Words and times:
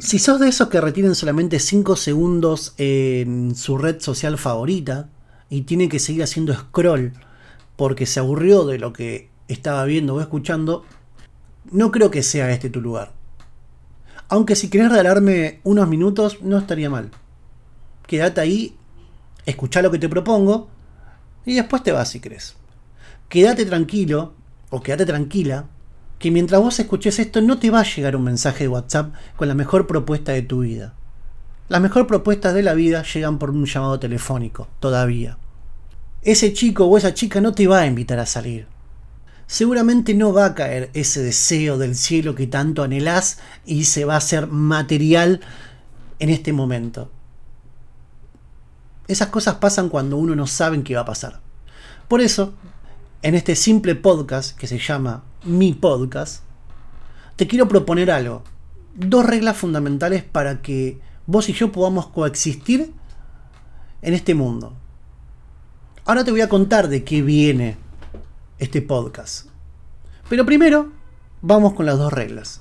Si 0.00 0.18
sos 0.18 0.40
de 0.40 0.48
esos 0.48 0.68
que 0.68 0.80
retienen 0.80 1.14
solamente 1.14 1.58
5 1.58 1.94
segundos 1.94 2.72
en 2.78 3.54
su 3.54 3.76
red 3.76 4.00
social 4.00 4.38
favorita 4.38 5.10
y 5.50 5.62
tiene 5.62 5.90
que 5.90 5.98
seguir 5.98 6.22
haciendo 6.22 6.54
scroll 6.54 7.12
porque 7.76 8.06
se 8.06 8.18
aburrió 8.18 8.64
de 8.64 8.78
lo 8.78 8.94
que 8.94 9.28
estaba 9.48 9.84
viendo 9.84 10.14
o 10.14 10.20
escuchando, 10.22 10.86
no 11.70 11.90
creo 11.90 12.10
que 12.10 12.22
sea 12.22 12.50
este 12.50 12.70
tu 12.70 12.80
lugar. 12.80 13.12
Aunque 14.28 14.56
si 14.56 14.70
querés 14.70 14.88
regalarme 14.90 15.60
unos 15.64 15.86
minutos, 15.86 16.38
no 16.40 16.56
estaría 16.56 16.88
mal. 16.88 17.10
Quédate 18.06 18.40
ahí, 18.40 18.76
escucha 19.44 19.82
lo 19.82 19.90
que 19.90 19.98
te 19.98 20.08
propongo 20.08 20.70
y 21.44 21.56
después 21.56 21.82
te 21.82 21.92
vas 21.92 22.08
si 22.08 22.20
crees. 22.20 22.56
Quédate 23.28 23.66
tranquilo 23.66 24.32
o 24.70 24.80
quédate 24.80 25.04
tranquila 25.04 25.66
que 26.20 26.30
mientras 26.30 26.60
vos 26.60 26.78
escuches 26.78 27.18
esto 27.18 27.40
no 27.40 27.58
te 27.58 27.70
va 27.70 27.80
a 27.80 27.84
llegar 27.84 28.14
un 28.14 28.24
mensaje 28.24 28.64
de 28.64 28.68
WhatsApp 28.68 29.14
con 29.36 29.48
la 29.48 29.54
mejor 29.54 29.86
propuesta 29.86 30.32
de 30.32 30.42
tu 30.42 30.60
vida. 30.60 30.92
Las 31.70 31.80
mejores 31.80 32.06
propuestas 32.06 32.52
de 32.52 32.62
la 32.62 32.74
vida 32.74 33.02
llegan 33.02 33.38
por 33.38 33.50
un 33.50 33.64
llamado 33.64 33.98
telefónico, 33.98 34.68
todavía. 34.80 35.38
Ese 36.20 36.52
chico 36.52 36.84
o 36.84 36.98
esa 36.98 37.14
chica 37.14 37.40
no 37.40 37.54
te 37.54 37.66
va 37.66 37.80
a 37.80 37.86
invitar 37.86 38.18
a 38.18 38.26
salir. 38.26 38.66
Seguramente 39.46 40.12
no 40.12 40.34
va 40.34 40.44
a 40.44 40.54
caer 40.54 40.90
ese 40.92 41.22
deseo 41.22 41.78
del 41.78 41.96
cielo 41.96 42.34
que 42.34 42.46
tanto 42.46 42.82
anhelás 42.82 43.38
y 43.64 43.84
se 43.84 44.04
va 44.04 44.14
a 44.14 44.18
hacer 44.18 44.46
material 44.46 45.40
en 46.18 46.28
este 46.28 46.52
momento. 46.52 47.10
Esas 49.08 49.28
cosas 49.28 49.54
pasan 49.54 49.88
cuando 49.88 50.18
uno 50.18 50.36
no 50.36 50.46
sabe 50.46 50.82
qué 50.82 50.96
va 50.96 51.00
a 51.00 51.06
pasar. 51.06 51.40
Por 52.08 52.20
eso, 52.20 52.52
en 53.22 53.34
este 53.34 53.56
simple 53.56 53.94
podcast 53.94 54.54
que 54.58 54.66
se 54.66 54.78
llama 54.78 55.24
Mi 55.44 55.72
Podcast, 55.72 56.42
te 57.36 57.46
quiero 57.46 57.66
proponer 57.66 58.10
algo. 58.10 58.42
Dos 58.94 59.24
reglas 59.24 59.56
fundamentales 59.56 60.22
para 60.22 60.60
que 60.60 61.00
vos 61.24 61.48
y 61.48 61.54
yo 61.54 61.72
podamos 61.72 62.08
coexistir 62.08 62.92
en 64.02 64.12
este 64.12 64.34
mundo. 64.34 64.74
Ahora 66.04 66.24
te 66.24 66.30
voy 66.30 66.42
a 66.42 66.50
contar 66.50 66.88
de 66.88 67.04
qué 67.04 67.22
viene 67.22 67.78
este 68.58 68.82
podcast. 68.82 69.48
Pero 70.28 70.44
primero, 70.44 70.92
vamos 71.40 71.72
con 71.72 71.86
las 71.86 71.96
dos 71.96 72.12
reglas. 72.12 72.60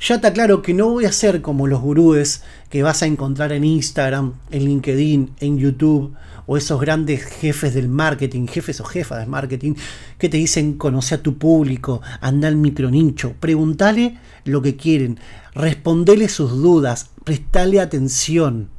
Ya 0.00 0.14
está 0.14 0.32
claro 0.32 0.62
que 0.62 0.72
no 0.72 0.88
voy 0.88 1.04
a 1.04 1.12
ser 1.12 1.42
como 1.42 1.66
los 1.66 1.82
gurúes 1.82 2.42
que 2.70 2.82
vas 2.82 3.02
a 3.02 3.06
encontrar 3.06 3.52
en 3.52 3.64
Instagram, 3.64 4.32
en 4.50 4.64
LinkedIn, 4.64 5.32
en 5.40 5.58
YouTube, 5.58 6.14
o 6.46 6.56
esos 6.56 6.80
grandes 6.80 7.22
jefes 7.22 7.74
del 7.74 7.90
marketing, 7.90 8.46
jefes 8.46 8.80
o 8.80 8.84
jefas 8.84 9.18
de 9.18 9.26
marketing, 9.26 9.74
que 10.18 10.30
te 10.30 10.38
dicen 10.38 10.78
conoce 10.78 11.16
a 11.16 11.22
tu 11.22 11.36
público, 11.36 12.00
anda 12.22 12.48
al 12.48 12.56
micronicho, 12.56 13.34
pregúntale 13.38 14.18
lo 14.46 14.62
que 14.62 14.74
quieren, 14.74 15.20
respondele 15.54 16.30
sus 16.30 16.50
dudas, 16.50 17.10
prestale 17.22 17.78
atención. 17.78 18.70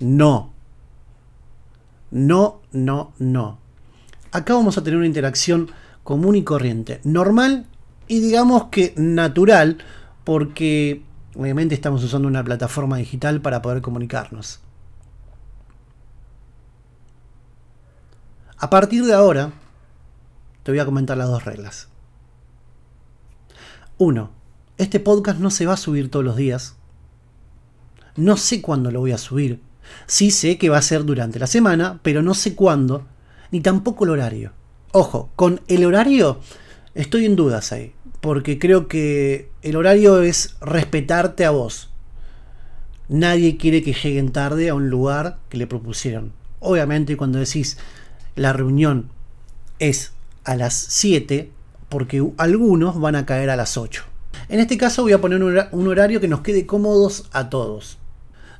No. 0.00 0.50
No, 2.10 2.62
no, 2.72 3.12
no. 3.18 3.58
Acá 4.32 4.54
vamos 4.54 4.78
a 4.78 4.82
tener 4.82 4.96
una 4.96 5.06
interacción 5.06 5.70
común 6.02 6.36
y 6.36 6.42
corriente, 6.42 7.00
normal 7.04 7.66
y 8.08 8.20
digamos 8.20 8.64
que 8.70 8.94
natural, 8.96 9.78
porque 10.24 11.02
obviamente 11.34 11.74
estamos 11.74 12.02
usando 12.04 12.28
una 12.28 12.44
plataforma 12.44 12.96
digital 12.96 13.40
para 13.40 13.62
poder 13.62 13.82
comunicarnos. 13.82 14.60
A 18.58 18.70
partir 18.70 19.04
de 19.04 19.12
ahora, 19.12 19.52
te 20.62 20.70
voy 20.70 20.78
a 20.78 20.84
comentar 20.84 21.16
las 21.16 21.28
dos 21.28 21.44
reglas. 21.44 21.88
Uno, 23.98 24.30
este 24.78 25.00
podcast 25.00 25.40
no 25.40 25.50
se 25.50 25.66
va 25.66 25.74
a 25.74 25.76
subir 25.76 26.10
todos 26.10 26.24
los 26.24 26.36
días. 26.36 26.76
No 28.14 28.36
sé 28.36 28.62
cuándo 28.62 28.90
lo 28.90 29.00
voy 29.00 29.12
a 29.12 29.18
subir. 29.18 29.60
Sí 30.06 30.30
sé 30.30 30.58
que 30.58 30.68
va 30.68 30.78
a 30.78 30.82
ser 30.82 31.04
durante 31.04 31.38
la 31.38 31.46
semana, 31.46 31.98
pero 32.02 32.22
no 32.22 32.34
sé 32.34 32.54
cuándo, 32.54 33.06
ni 33.50 33.60
tampoco 33.60 34.04
el 34.04 34.10
horario. 34.10 34.52
Ojo, 34.92 35.30
con 35.34 35.60
el 35.68 35.84
horario 35.84 36.38
estoy 36.94 37.24
en 37.26 37.36
dudas 37.36 37.72
ahí, 37.72 37.94
porque 38.22 38.60
creo 38.60 38.86
que 38.86 39.50
el 39.62 39.74
horario 39.74 40.22
es 40.22 40.54
respetarte 40.60 41.44
a 41.44 41.50
vos. 41.50 41.90
Nadie 43.08 43.56
quiere 43.56 43.82
que 43.82 43.94
lleguen 43.94 44.30
tarde 44.30 44.68
a 44.68 44.74
un 44.74 44.90
lugar 44.90 45.40
que 45.48 45.58
le 45.58 45.66
propusieron. 45.66 46.32
Obviamente 46.60 47.16
cuando 47.16 47.40
decís 47.40 47.78
la 48.36 48.52
reunión 48.52 49.10
es 49.80 50.12
a 50.44 50.54
las 50.54 50.72
7 50.72 51.50
porque 51.88 52.24
algunos 52.36 53.00
van 53.00 53.16
a 53.16 53.26
caer 53.26 53.50
a 53.50 53.56
las 53.56 53.76
8. 53.76 54.04
En 54.48 54.60
este 54.60 54.78
caso 54.78 55.02
voy 55.02 55.14
a 55.14 55.20
poner 55.20 55.42
un 55.72 55.88
horario 55.88 56.20
que 56.20 56.28
nos 56.28 56.42
quede 56.42 56.64
cómodos 56.64 57.24
a 57.32 57.50
todos. 57.50 57.98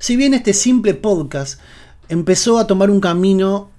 Si 0.00 0.16
bien 0.16 0.34
este 0.34 0.54
simple 0.54 0.94
podcast 0.94 1.60
empezó 2.08 2.58
a 2.58 2.66
tomar 2.66 2.90
un 2.90 3.00
camino 3.00 3.70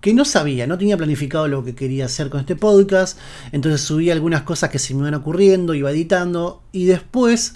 que 0.00 0.14
no 0.14 0.24
sabía, 0.24 0.66
no 0.66 0.78
tenía 0.78 0.96
planificado 0.96 1.48
lo 1.48 1.64
que 1.64 1.74
quería 1.74 2.06
hacer 2.06 2.30
con 2.30 2.40
este 2.40 2.56
podcast, 2.56 3.18
entonces 3.52 3.80
subí 3.80 4.10
algunas 4.10 4.42
cosas 4.42 4.70
que 4.70 4.78
se 4.78 4.94
me 4.94 5.00
iban 5.00 5.14
ocurriendo, 5.14 5.74
iba 5.74 5.90
editando 5.90 6.62
y 6.72 6.84
después 6.84 7.54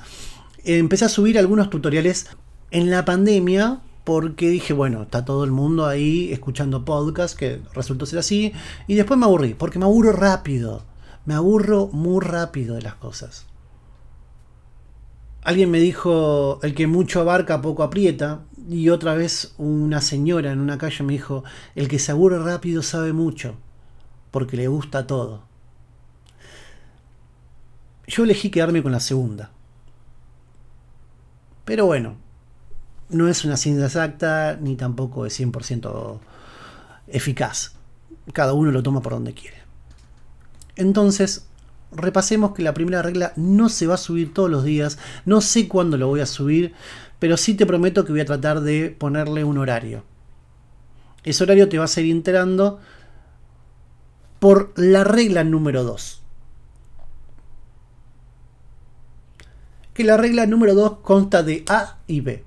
empecé 0.64 1.04
a 1.04 1.08
subir 1.08 1.38
algunos 1.38 1.70
tutoriales 1.70 2.26
en 2.70 2.90
la 2.90 3.04
pandemia 3.04 3.80
porque 4.04 4.48
dije, 4.48 4.72
bueno, 4.72 5.02
está 5.02 5.24
todo 5.24 5.44
el 5.44 5.52
mundo 5.52 5.86
ahí 5.86 6.32
escuchando 6.32 6.84
podcast, 6.84 7.38
que 7.38 7.60
resultó 7.74 8.06
ser 8.06 8.18
así, 8.18 8.52
y 8.88 8.94
después 8.94 9.18
me 9.18 9.26
aburrí, 9.26 9.54
porque 9.54 9.78
me 9.78 9.84
aburro 9.84 10.12
rápido, 10.12 10.84
me 11.26 11.34
aburro 11.34 11.88
muy 11.92 12.24
rápido 12.24 12.74
de 12.74 12.82
las 12.82 12.94
cosas. 12.94 13.46
Alguien 15.42 15.70
me 15.70 15.78
dijo, 15.80 16.60
el 16.62 16.74
que 16.74 16.86
mucho 16.86 17.20
abarca, 17.20 17.62
poco 17.62 17.82
aprieta, 17.82 18.42
y 18.68 18.90
otra 18.90 19.14
vez 19.14 19.54
una 19.58 20.00
señora 20.00 20.52
en 20.52 20.60
una 20.60 20.78
calle 20.78 21.02
me 21.02 21.14
dijo, 21.14 21.44
el 21.74 21.88
que 21.88 21.98
se 21.98 22.12
aburre 22.12 22.38
rápido 22.38 22.82
sabe 22.82 23.12
mucho, 23.12 23.56
porque 24.30 24.56
le 24.56 24.68
gusta 24.68 25.06
todo. 25.06 25.42
Yo 28.06 28.24
elegí 28.24 28.50
quedarme 28.50 28.82
con 28.82 28.92
la 28.92 29.00
segunda. 29.00 29.50
Pero 31.64 31.86
bueno, 31.86 32.16
no 33.08 33.28
es 33.28 33.44
una 33.44 33.56
ciencia 33.56 33.86
exacta 33.86 34.58
ni 34.60 34.76
tampoco 34.76 35.26
es 35.26 35.38
100% 35.40 36.18
eficaz. 37.08 37.74
Cada 38.32 38.52
uno 38.52 38.70
lo 38.70 38.82
toma 38.82 39.00
por 39.00 39.12
donde 39.12 39.34
quiere. 39.34 39.58
Entonces, 40.76 41.46
repasemos 41.92 42.52
que 42.52 42.62
la 42.62 42.74
primera 42.74 43.02
regla 43.02 43.32
no 43.36 43.68
se 43.68 43.86
va 43.86 43.94
a 43.94 43.98
subir 43.98 44.32
todos 44.32 44.50
los 44.50 44.64
días. 44.64 44.98
No 45.24 45.40
sé 45.40 45.68
cuándo 45.68 45.96
lo 45.96 46.08
voy 46.08 46.20
a 46.20 46.26
subir, 46.26 46.74
pero 47.18 47.36
sí 47.36 47.54
te 47.54 47.66
prometo 47.66 48.04
que 48.04 48.12
voy 48.12 48.20
a 48.20 48.26
tratar 48.26 48.60
de 48.60 48.90
ponerle 48.90 49.44
un 49.44 49.58
horario. 49.58 50.04
Ese 51.24 51.42
horario 51.44 51.68
te 51.68 51.78
va 51.78 51.84
a 51.84 51.88
seguir 51.88 52.12
enterando 52.12 52.80
por 54.38 54.72
la 54.76 55.04
regla 55.04 55.44
número 55.44 55.84
2. 55.84 56.22
Que 59.92 60.04
la 60.04 60.16
regla 60.16 60.46
número 60.46 60.74
2 60.74 60.98
consta 61.02 61.42
de 61.42 61.64
A 61.68 61.98
y 62.06 62.22
B. 62.22 62.44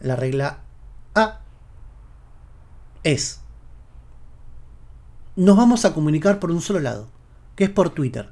La 0.00 0.16
regla 0.16 0.60
A 1.14 1.40
es, 3.02 3.40
nos 5.36 5.56
vamos 5.56 5.84
a 5.84 5.92
comunicar 5.92 6.38
por 6.40 6.50
un 6.50 6.60
solo 6.60 6.80
lado, 6.80 7.08
que 7.58 7.64
es 7.64 7.70
por 7.70 7.90
Twitter, 7.90 8.30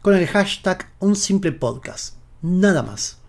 con 0.00 0.14
el 0.14 0.26
hashtag 0.26 0.90
un 0.98 1.14
simple 1.14 1.52
podcast, 1.52 2.16
nada 2.40 2.82
más. 2.82 3.20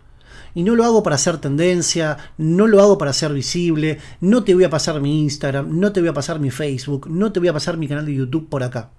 Y 0.54 0.64
no 0.64 0.74
lo 0.74 0.86
hago 0.86 1.04
para 1.04 1.18
hacer 1.18 1.38
tendencia, 1.38 2.16
no 2.38 2.66
lo 2.66 2.82
hago 2.82 2.98
para 2.98 3.12
ser 3.12 3.34
visible, 3.34 4.00
no 4.22 4.46
te 4.46 4.56
voy 4.56 4.64
a 4.64 4.70
pasar 4.70 5.02
mi 5.02 5.22
Instagram, 5.24 5.82
no 5.82 5.92
te 5.92 6.00
voy 6.00 6.08
a 6.08 6.14
pasar 6.14 6.40
mi 6.40 6.50
Facebook, 6.50 7.10
no 7.10 7.34
te 7.34 7.42
voy 7.42 7.50
a 7.50 7.54
pasar 7.54 7.76
mi 7.76 7.90
canal 7.90 8.06
de 8.06 8.16
YouTube 8.16 8.48
por 8.48 8.64
acá. 8.64 8.92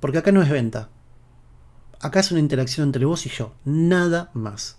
Porque 0.00 0.16
acá 0.16 0.32
no 0.32 0.40
es 0.40 0.48
venta. 0.48 0.88
Acá 2.00 2.20
es 2.20 2.30
una 2.30 2.40
interacción 2.40 2.86
entre 2.86 3.04
vos 3.04 3.26
y 3.26 3.28
yo, 3.28 3.52
nada 3.66 4.30
más. 4.32 4.78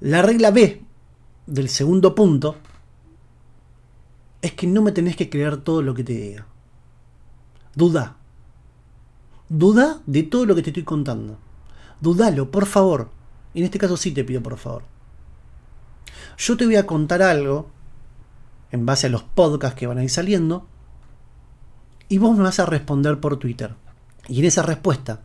La 0.00 0.22
regla 0.22 0.52
B 0.52 0.86
del 1.46 1.68
segundo 1.68 2.14
punto 2.14 2.56
es 4.40 4.54
que 4.54 4.66
no 4.66 4.80
me 4.80 4.92
tenés 4.92 5.16
que 5.16 5.28
creer 5.28 5.58
todo 5.58 5.82
lo 5.82 5.92
que 5.92 6.02
te 6.02 6.14
diga. 6.14 6.46
Duda. 7.74 8.16
Duda 9.48 10.00
de 10.06 10.22
todo 10.22 10.46
lo 10.46 10.54
que 10.54 10.62
te 10.62 10.70
estoy 10.70 10.84
contando. 10.84 11.38
Dudalo, 12.00 12.50
por 12.50 12.66
favor. 12.66 13.10
En 13.54 13.64
este 13.64 13.78
caso 13.78 13.96
sí 13.96 14.12
te 14.12 14.24
pido 14.24 14.42
por 14.42 14.56
favor. 14.56 14.82
Yo 16.36 16.56
te 16.56 16.66
voy 16.66 16.76
a 16.76 16.86
contar 16.86 17.22
algo 17.22 17.68
en 18.70 18.86
base 18.86 19.06
a 19.06 19.10
los 19.10 19.22
podcasts 19.22 19.78
que 19.78 19.86
van 19.86 19.98
a 19.98 20.04
ir 20.04 20.10
saliendo 20.10 20.66
y 22.08 22.18
vos 22.18 22.36
me 22.36 22.42
vas 22.42 22.58
a 22.58 22.66
responder 22.66 23.20
por 23.20 23.38
Twitter. 23.38 23.74
Y 24.28 24.40
en 24.40 24.46
esa 24.46 24.62
respuesta 24.62 25.20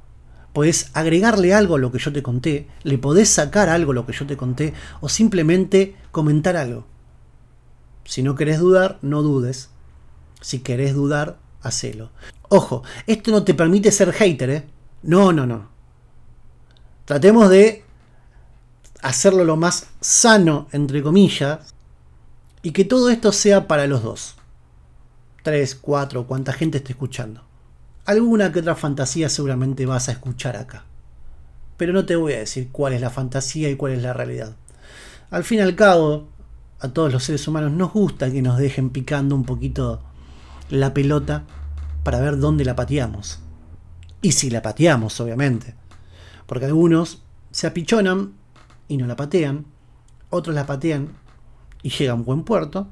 podés 0.54 0.90
agregarle 0.94 1.54
algo 1.54 1.76
a 1.76 1.80
lo 1.80 1.92
que 1.92 2.00
yo 2.00 2.12
te 2.12 2.24
conté, 2.24 2.68
le 2.84 2.98
podés 2.98 3.30
sacar 3.30 3.70
algo 3.70 3.92
a 3.92 3.96
lo 3.96 4.06
que 4.06 4.14
yo 4.14 4.26
te 4.26 4.38
conté 4.38 4.74
o 5.02 5.10
simplemente 5.10 5.96
comentar 6.12 6.56
algo. 6.56 6.86
Si 8.06 8.24
no 8.24 8.36
querés 8.36 8.60
dudar, 8.60 9.00
no 9.02 9.22
dudes. 9.22 9.70
Si 10.42 10.60
querés 10.60 10.94
dudar, 10.94 11.40
hacelo. 11.62 12.12
Ojo, 12.50 12.84
esto 13.06 13.32
no 13.32 13.44
te 13.44 13.54
permite 13.54 13.92
ser 13.92 14.12
hater, 14.14 14.50
¿eh? 14.50 14.68
No, 15.04 15.32
no, 15.32 15.46
no. 15.46 15.70
Tratemos 17.06 17.50
de 17.50 17.84
hacerlo 19.02 19.44
lo 19.44 19.56
más 19.56 19.88
sano, 20.02 20.68
entre 20.72 21.02
comillas, 21.02 21.74
y 22.62 22.72
que 22.72 22.86
todo 22.86 23.10
esto 23.10 23.32
sea 23.32 23.68
para 23.68 23.88
los 23.88 24.04
dos. 24.04 24.36
Tres, 25.44 25.76
cuatro, 25.76 26.28
cuánta 26.28 26.54
gente 26.54 26.80
esté 26.80 26.94
escuchando. 26.94 27.44
Alguna 28.06 28.52
que 28.52 28.60
otra 28.60 28.76
fantasía 28.76 29.30
seguramente 29.30 29.86
vas 29.86 30.10
a 30.10 30.14
escuchar 30.14 30.58
acá. 30.58 30.86
Pero 31.78 31.94
no 31.94 32.06
te 32.06 32.16
voy 32.16 32.34
a 32.34 32.40
decir 32.40 32.70
cuál 32.72 32.94
es 32.94 33.02
la 33.02 33.10
fantasía 33.10 33.70
y 33.70 33.76
cuál 33.76 33.94
es 33.94 34.02
la 34.02 34.14
realidad. 34.14 34.56
Al 35.30 35.44
fin 35.44 35.60
y 35.60 35.62
al 35.62 35.76
cabo, 35.76 36.28
a 36.80 36.90
todos 36.90 37.12
los 37.12 37.24
seres 37.24 37.48
humanos 37.48 37.72
nos 37.72 37.94
gusta 37.94 38.32
que 38.32 38.42
nos 38.42 38.58
dejen 38.58 38.90
picando 38.90 39.36
un 39.36 39.44
poquito 39.44 40.02
la 40.70 40.94
pelota 40.94 41.44
para 42.04 42.20
ver 42.20 42.38
dónde 42.40 42.66
la 42.66 42.76
pateamos. 42.76 43.40
Y 44.22 44.34
si 44.34 44.50
la 44.50 44.62
pateamos, 44.62 45.20
obviamente. 45.20 45.76
Porque 46.46 46.66
algunos 46.66 47.24
se 47.52 47.68
apichonan 47.68 48.34
y 48.88 48.98
no 48.98 49.08
la 49.08 49.16
patean, 49.16 49.66
otros 50.30 50.56
la 50.56 50.66
patean 50.66 51.10
y 51.84 51.90
llegan 51.90 52.12
a 52.12 52.20
un 52.20 52.26
buen 52.26 52.44
puerto, 52.44 52.88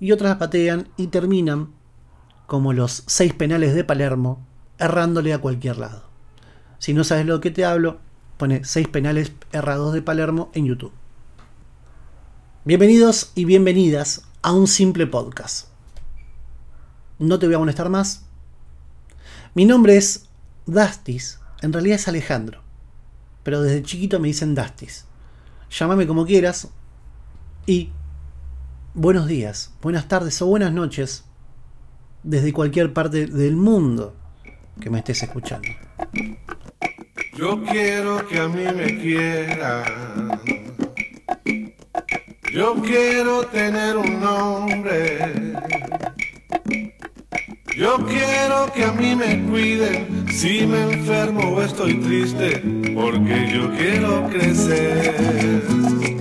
y 0.00 0.12
otros 0.12 0.28
la 0.28 0.38
patean 0.38 0.88
y 0.96 1.08
terminan 1.08 1.70
como 2.46 2.72
los 2.72 3.04
seis 3.06 3.32
penales 3.32 3.74
de 3.74 3.84
Palermo, 3.84 4.44
errándole 4.78 5.32
a 5.32 5.38
cualquier 5.38 5.78
lado. 5.78 6.04
Si 6.78 6.92
no 6.92 7.04
sabes 7.04 7.26
lo 7.26 7.40
que 7.40 7.50
te 7.50 7.64
hablo, 7.64 7.98
pone 8.36 8.64
seis 8.64 8.88
penales 8.88 9.32
errados 9.52 9.94
de 9.94 10.02
Palermo 10.02 10.50
en 10.54 10.66
YouTube. 10.66 10.92
Bienvenidos 12.64 13.32
y 13.34 13.44
bienvenidas 13.44 14.24
a 14.42 14.52
un 14.52 14.66
simple 14.66 15.06
podcast. 15.06 15.73
No 17.18 17.38
te 17.38 17.46
voy 17.46 17.54
a 17.54 17.58
molestar 17.58 17.88
más. 17.88 18.24
Mi 19.54 19.64
nombre 19.64 19.96
es 19.96 20.28
Dastis, 20.66 21.40
en 21.62 21.72
realidad 21.72 21.96
es 21.96 22.08
Alejandro, 22.08 22.62
pero 23.42 23.62
desde 23.62 23.82
chiquito 23.82 24.18
me 24.18 24.28
dicen 24.28 24.54
Dastis 24.54 25.06
llámame 25.78 26.06
como 26.06 26.24
quieras 26.24 26.68
y 27.66 27.90
buenos 28.94 29.26
días, 29.26 29.72
buenas 29.82 30.06
tardes 30.06 30.40
o 30.40 30.46
buenas 30.46 30.72
noches 30.72 31.24
desde 32.22 32.52
cualquier 32.52 32.92
parte 32.92 33.26
del 33.26 33.56
mundo 33.56 34.14
que 34.80 34.88
me 34.88 34.98
estés 34.98 35.22
escuchando. 35.24 35.68
Yo 37.36 37.60
quiero 37.64 38.26
que 38.28 38.38
a 38.38 38.48
mí 38.48 38.64
me 38.64 39.00
quieran. 39.00 40.40
Yo 42.52 42.74
quiero 42.82 43.44
tener 43.46 43.96
un 43.96 44.20
nombre. 44.20 45.54
Yo 47.76 47.96
quiero 48.06 48.72
que 48.72 48.84
a 48.84 48.92
mí 48.92 49.16
me 49.16 49.42
cuiden 49.50 50.26
si 50.30 50.64
me 50.64 50.92
enfermo 50.92 51.54
o 51.54 51.60
estoy 51.60 51.94
triste, 52.00 52.62
porque 52.94 53.50
yo 53.52 53.68
quiero 53.76 54.28
crecer. 54.28 56.13